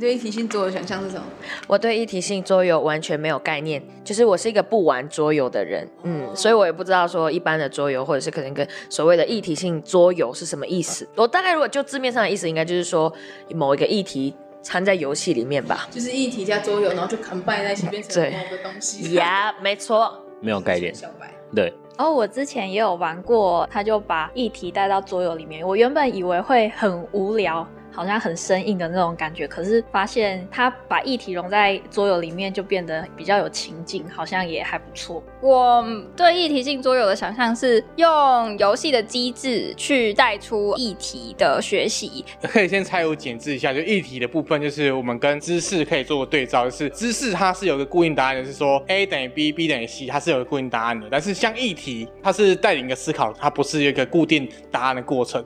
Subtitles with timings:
[0.00, 1.22] 对一体性桌游想象是什么？
[1.66, 11.06] 我对一体性桌游完全没有概念，就是我是一个不玩桌游的人，嗯，所以我也不知道说一般的桌游或者是可能跟所谓的一体性桌游是什么意思。
[11.14, 13.12] 我大概如果就字面上的意思，应该就是说
[13.54, 15.86] 某一个议题掺在游戏里面吧。
[15.90, 19.14] 就是一体加桌游，然后就 combine 在一起变成对某个东西。
[19.14, 20.24] 呀，没错。
[20.42, 20.94] 没有概念。
[20.94, 25.66] 小白，对，哦，我之前也有玩过，他就把议题带到桌游里面。
[25.66, 35.22] 我原本以为会很无聊，好像很生硬的那种感觉，可是发现他把议题融在桌游里面，就变得比较有情境，好像也还不错。
[35.40, 35.84] 我
[36.16, 42.24] 对议题性桌游的想象是用游戏的机制去带出议题的学习。
[42.42, 51.08] 可以先拆我简制一下，就议题的部分，就是我们跟知识可以做个对照，就是知识它是有个固定答案的，是说 A 等于 B，B 等于 C，它是有个固定答案的。
[51.10, 55.44] 但是像议题，它是带领一个思考，它不是一个固定答案的过程。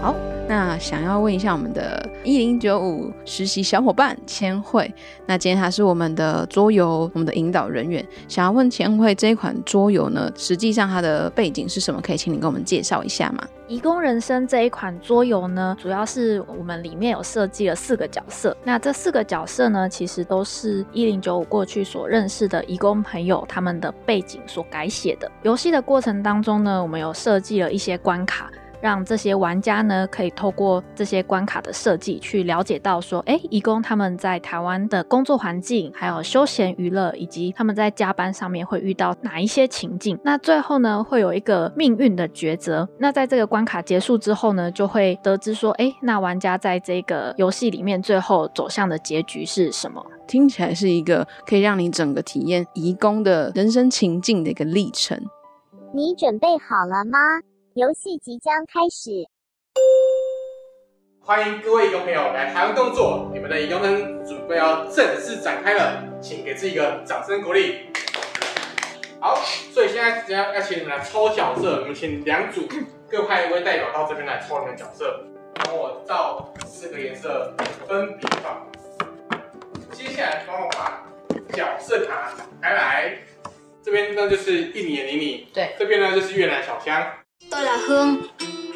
[0.00, 0.14] 好，
[0.48, 4.92] 那想要问一下我们的一零九五实习小伙伴千惠，
[5.26, 12.00] 那今天他是我们的桌游，我们的引导人员，想要问千惠这一款桌游呢，实际上它的背景是什么？
[12.00, 13.44] 可以请你跟我们介绍一下吗？
[13.66, 18.56] 移工人生这一款桌游呢，主要是我们里面有设计了四个角色。
[18.62, 25.28] 那这四个角色呢，其实都是一零九五过去所认识的移工朋友他们的背景所改写的。
[25.42, 28.48] 游戏的过程当中呢，我们有设计了一些关卡。
[28.86, 40.16] 让这些玩家呢，可以透过这些关卡的设计，去了解到说，哎，移工他们在台湾的工作环境，还有休闲娱乐，以及他们在加班上面会遇到哪一些情境。
[40.22, 42.88] 那最后呢，会有一个命运的抉择。
[43.00, 50.00] 那在这个关卡结束之后呢，就会得知说，哎，那玩家在这个游戏里面最后走向的结局是什么？
[50.28, 55.20] 听起来是一个可以让你整个体验移工的人生情境的一个历程。
[55.92, 57.18] 你准备好了吗？
[57.76, 59.28] 游戏即将开始。
[61.20, 67.90] 欢迎各位义工朋友来台湾工作，你们的义工生准备要正式展开了，请给自己一个掌声鼓励。
[69.20, 69.34] 好，
[69.74, 72.66] 所以现在只要要请你们来抽角色，我们请两组
[73.10, 75.22] 各派一位代表到这边来抽你们角色，
[75.56, 77.54] 帮我照四个颜色
[77.86, 78.66] 分别放。
[79.92, 81.06] 接下来帮我把
[81.52, 83.18] 角色卡打开来，
[83.82, 87.06] 这边呢就是印尼的妮妮，对，这边呢就是越南小香。
[87.55, 88.17] Tôi là Hương,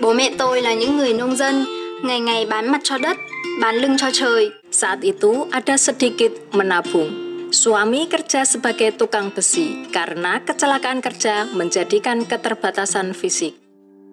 [0.01, 1.65] bố mẹ tôi là những người nông dân,
[2.03, 3.17] ngày ngày bán mặt cho đất,
[3.61, 4.51] bán lưng cho trời.
[4.71, 7.09] Saat itu ada sedikit menabung.
[7.51, 13.55] Suami kerja sebagai tukang besi karena kecelakaan kerja menjadikan keterbatasan fisik.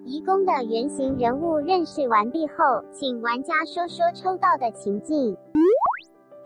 [0.07, 5.37] 移工的原型人物认识完毕后，请玩家说说抽到的情境。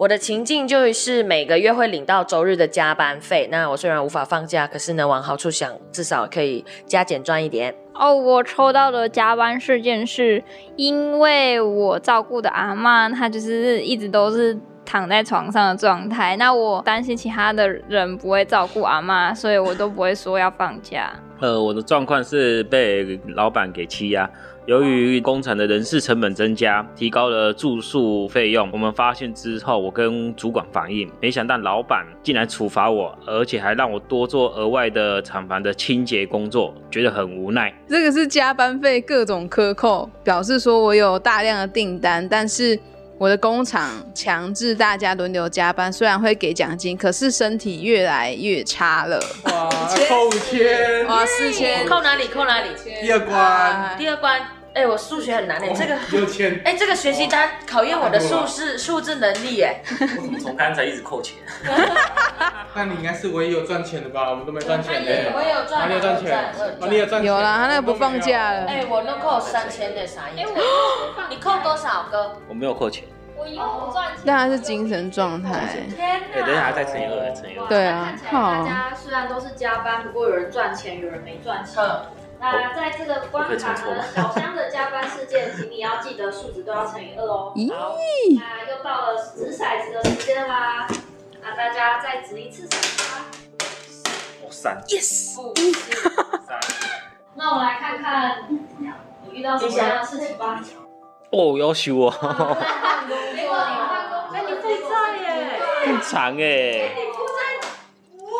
[0.02, 3.48] 我的情境就是每个月会领到周日的加班费。
[3.52, 7.72] 那我虽然无法放假，可是呢，往好处想，至少可以加减赚一点。
[7.94, 10.44] 哦，我抽到的加班事件是
[10.76, 16.36] 因为我照顾的阿嬷，她就是一直都是躺在床上的状态。
[16.36, 21.14] 那我担心其他的人不会照顾阿嬷，所以我都不会说要放假。
[21.40, 24.28] 呃，我的状况是被老板给欺压。
[24.68, 28.70] 由于工厂的人事成本增加，提高了住宿费用。
[28.72, 37.74] 我们发现之后，我跟主管反映，没想到老板竟然处罚我，而且还让我多做额外的厂房的清洁工作，觉得很无奈。
[37.90, 42.80] 这个是加班费各种克扣，表示说我有大量的订单，但是
[43.22, 49.24] 我的工厂强制大家轮流加班，虽然会给奖金，可是身体越来越差了。
[49.44, 49.70] 哇，
[50.10, 52.28] 扣五千，哇，四千，扣哪里？
[52.30, 52.70] 扣哪里？
[53.00, 54.42] 第二关，第二关。
[54.74, 56.60] 哎，我数学很难哎，这个六千。
[56.64, 59.82] 哎，这个学习单考验我的数字数字能力哎。
[59.90, 61.38] 我怎么从刚才一直扣钱？
[62.74, 64.30] 那你应该是唯一有赚钱的吧？
[64.30, 65.12] 我们都没赚钱的。
[65.36, 67.24] 我有赚，你有赚钱，有赚钱。
[67.26, 68.66] 有啦，他那个不放假了。
[68.66, 70.54] 哎，我都扣三千的啥意思？
[71.30, 72.38] 你扣多少哥？
[72.48, 73.04] 我没有扣钱。
[73.36, 74.24] 我有赚钱。
[74.26, 75.68] 但他是精神状态。
[75.94, 76.46] 天哪！
[76.46, 77.68] 等一下再乘以二，乘以二。
[77.68, 81.84] 对啊，大家虽然都是加班，不过有人赚钱，有人没赚钱。
[82.42, 87.54] 那在这个关卡呢，小香的加班事件，请你要记得数值都要乘以二哦。
[87.70, 87.96] 好，
[88.36, 90.88] 那又到了掷骰子的时间啦，
[91.44, 93.26] 那大家再掷一次骰子吧。
[94.44, 95.36] 哦，三，yes，
[96.48, 96.60] 三。
[97.36, 98.60] 那我们来看看你
[99.32, 100.60] 遇到什么样的事情吧。
[101.32, 102.12] 哦，要修哦。
[102.12, 106.42] 结果你换工，哎，你负债耶，很长哎。
[106.96, 107.40] 你负债，
[108.26, 108.34] 哇，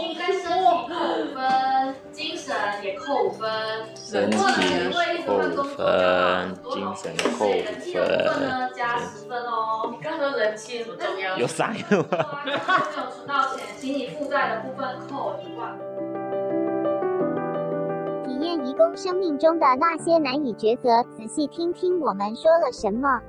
[0.00, 3.50] 应该身体扣五分，精神也扣分，
[3.94, 4.38] 身体
[5.26, 7.44] 扣分，精神扣
[7.92, 9.90] 分，呢加十分哦。
[9.92, 12.42] 你刚说人气很重要，有啥用啊？
[12.46, 15.78] 没有存到钱，请你负债的部分扣一万。
[18.24, 23.20] 体验移工生命中的那些难以抉择，仔细听听我们说了什么。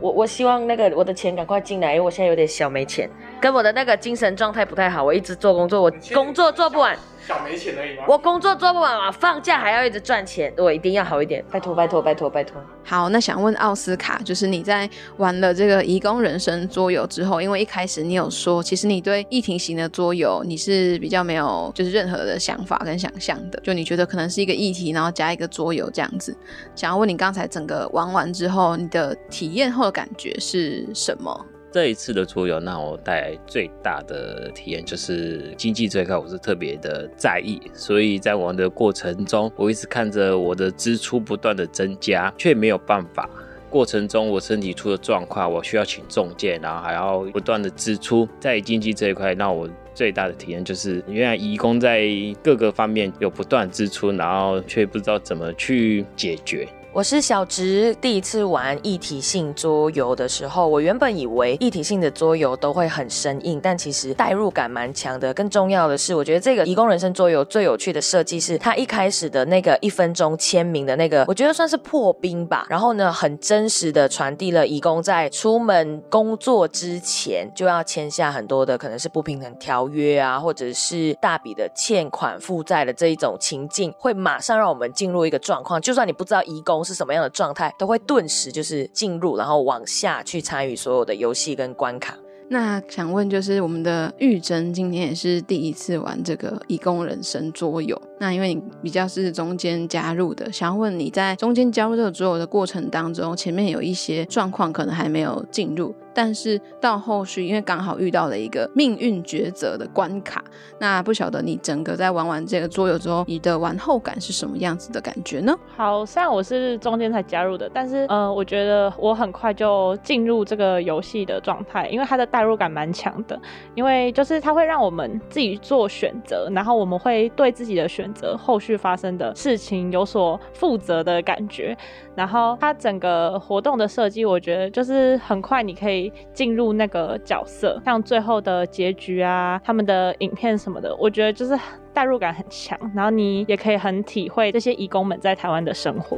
[0.00, 3.08] 我我希望那个我的钱赶快进来，因为我现在有点小没钱，
[3.40, 5.02] 跟我的那个精神状态不太好。
[5.02, 6.96] 我一直做工作，我工作做不完，
[7.26, 8.04] 小没钱而已吗？
[8.08, 12.60] 我工作做不完嘛，放假还要一直赚钱，我一定要好一点，拜托拜托拜托拜托。
[12.84, 26.36] 好，那想问奥斯卡，就是你在玩了这个移工人生桌游之后，因为一开始你有说，其实你对议题型的桌游你是比较没有就是任何的想法跟想象的，就你觉得可能是一个议题，然后加一个桌游这样子。
[26.76, 31.46] 想要问你刚才整个玩完之后，你的体验后的感觉是什么？
[31.74, 43.28] 这一次的出游让我带来最大的体验就是经济这一块，我是特别的在意，所以在玩的过程中，我一直看着我的支出不断的增加，却没有办法。
[43.68, 48.28] 过程中我身体出了状况，我需要请中介，然后还要不断的支出。
[48.38, 52.06] 在经济这一块，让我最大的体验就是，原来义工在
[52.40, 56.68] 各个方面有不断支出，然后却不知道怎么去解决。
[56.94, 65.34] 我是小植，第一次玩一体性桌游的时候，我原本以为一体性的桌游都会很生硬，但其实代入感蛮强的。
[65.34, 72.64] 更重要的是，我觉得这个《移工人生》桌游最有趣的设计是，它一开始的那个一分钟签名的那个，我觉得算是破冰吧。
[72.70, 85.80] 然后呢，很真实的传递了移工在出门工作之前就要签下很多的可能是不平等条约啊，或者是大笔的欠款负债的这一种情境，会马上让我们进入一个状况。
[85.80, 86.83] 就算你不知道移工。
[86.84, 92.16] 是什么样的状态，都会顿时就是进入，然后往下去参与所有的游戏跟关卡。
[92.48, 98.00] 那想问，就是我们的玉珍今天也是第一次玩这个义工人生桌游。
[98.24, 105.94] 那因为你比较是中间加入的，想要问你在中间加入这个桌游的过程当中，前面有一些状况可能还没有进入。
[106.16, 110.42] 但是到后续，因为刚好遇到了一个命运抉择的关卡，
[110.78, 115.52] 那不晓得你整个在玩完这个桌游之后，你的玩后感是什么样子的感觉呢？
[115.76, 123.36] 好，虽然我是中间才加入的，但是呃，我觉得我很快就进入这个游戏的状态，因为它的代入感蛮强的，
[123.74, 131.76] 因为就是它会让我们自己做选择，然后我们会对自己的选择后续发生的事情有所负责的感觉。
[132.14, 141.58] 然后它整个活动的设计，我觉得就是很快你可以进入那个角色，像最后的结局啊，他们的影片什么的，我觉得就是
[141.92, 142.78] 代入感很强。
[142.94, 146.16] 然后你也可以很体会这些义工们在台湾的生活。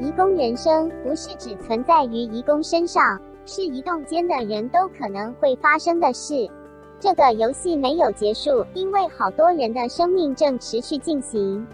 [0.00, 3.02] 移工人生不是只存在于移工身上，
[3.46, 6.34] 是移动间的人都可能会发生的事。
[7.02, 11.66] 这个游戏没有结束，因为好多人的生命正持续进行。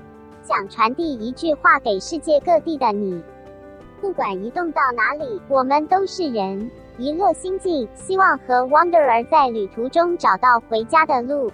[0.42, 3.22] 想传递一句话给世界各地的你：
[4.00, 11.52] 不管移动到哪里，我们都是人，一落心境，希望和 Wanderer 在旅途中找到回家的路。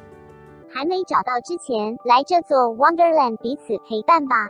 [0.68, 4.48] 还没找到之前，来这座 Wonderland 彼此陪伴吧。